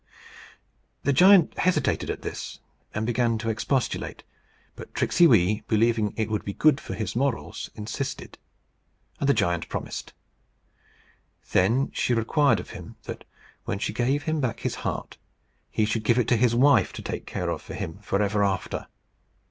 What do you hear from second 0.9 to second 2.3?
The giant hesitated at